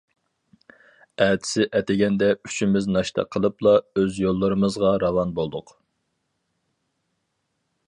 [1.25, 5.77] ئەتىسى ئەتىگەندە ئۈچىمىز ناشتا قىلىپلا ئۆز يوللىرىمىزغا راۋان بولدۇق.